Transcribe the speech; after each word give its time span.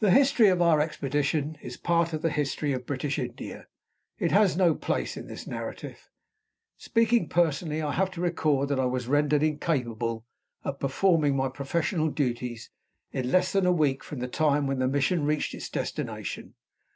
The 0.00 0.10
history 0.10 0.48
of 0.48 0.60
our 0.60 0.80
expedition 0.80 1.56
is 1.62 1.76
part 1.76 2.12
of 2.12 2.20
the 2.20 2.30
history 2.32 2.72
of 2.72 2.84
British 2.84 3.16
India. 3.16 3.68
It 4.18 4.32
has 4.32 4.56
no 4.56 4.74
place 4.74 5.16
in 5.16 5.28
this 5.28 5.46
narrative. 5.46 6.10
Speaking 6.78 7.28
personally, 7.28 7.80
I 7.80 7.92
have 7.92 8.10
to 8.10 8.20
record 8.20 8.70
that 8.70 8.80
I 8.80 8.86
was 8.86 9.06
rendered 9.06 9.44
incapable 9.44 10.26
of 10.64 10.80
performing 10.80 11.36
my 11.36 11.48
professional 11.48 12.08
duties 12.08 12.70
in 13.12 13.30
less 13.30 13.52
than 13.52 13.66
a 13.66 13.72
week 13.72 14.02
from 14.02 14.18
the 14.18 14.26
time 14.26 14.66
when 14.66 14.80
the 14.80 14.88
mission 14.88 15.24
reached 15.24 15.54
its 15.54 15.68
destination. 15.68 16.54